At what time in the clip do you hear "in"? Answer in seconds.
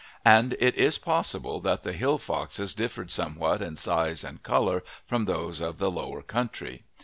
3.61-3.75